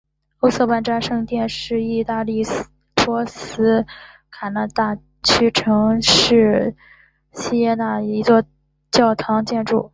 [0.39, 2.41] 欧瑟万扎圣殿是义大利
[2.95, 3.85] 托斯
[4.31, 6.75] 卡纳大区城市
[7.31, 8.43] 锡耶纳的一座
[8.89, 9.89] 教堂建筑。